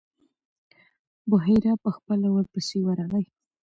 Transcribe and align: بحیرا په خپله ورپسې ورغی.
بحیرا 1.29 1.73
په 1.83 1.89
خپله 1.95 2.27
ورپسې 2.31 2.77
ورغی. 2.83 3.25